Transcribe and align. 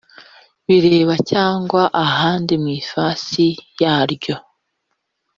bireba 0.67 1.15
cyangwa 1.31 1.81
ahandi 2.05 2.53
mu 2.61 2.69
ifasi 2.81 3.45
yarwo 3.81 4.33